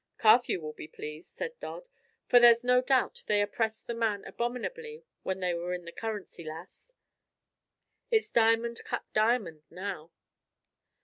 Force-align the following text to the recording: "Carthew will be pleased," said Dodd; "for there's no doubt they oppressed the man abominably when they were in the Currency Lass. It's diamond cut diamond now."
"Carthew 0.17 0.59
will 0.59 0.73
be 0.73 0.87
pleased," 0.87 1.29
said 1.29 1.59
Dodd; 1.59 1.87
"for 2.25 2.39
there's 2.39 2.63
no 2.63 2.81
doubt 2.81 3.21
they 3.27 3.39
oppressed 3.39 3.85
the 3.85 3.93
man 3.93 4.25
abominably 4.25 5.05
when 5.21 5.41
they 5.41 5.53
were 5.53 5.73
in 5.75 5.85
the 5.85 5.91
Currency 5.91 6.43
Lass. 6.43 6.91
It's 8.09 8.31
diamond 8.31 8.81
cut 8.83 9.05
diamond 9.13 9.61
now." 9.69 10.09